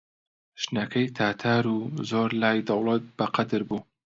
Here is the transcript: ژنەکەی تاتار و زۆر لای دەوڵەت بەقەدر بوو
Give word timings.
ژنەکەی 0.63 1.11
تاتار 1.17 1.63
و 1.75 1.77
زۆر 2.09 2.29
لای 2.41 2.65
دەوڵەت 2.67 3.03
بەقەدر 3.17 3.61
بوو 3.67 3.79